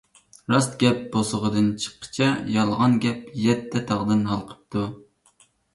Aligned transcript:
راست 0.53 0.77
گەپ 0.83 1.03
بۇسۇغىدىن 1.15 1.69
چىققىچە، 1.83 2.31
يالغان 2.57 2.99
گەپ 3.07 3.31
يەتتە 3.45 3.87
تاغدىن 3.95 4.29
ھالقىپتۇ. 4.33 4.93